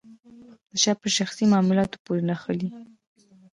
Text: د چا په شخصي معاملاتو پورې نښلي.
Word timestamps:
د 0.69 0.71
چا 0.83 0.91
په 1.01 1.07
شخصي 1.17 1.43
معاملاتو 1.51 2.01
پورې 2.05 2.21
نښلي. 2.29 2.69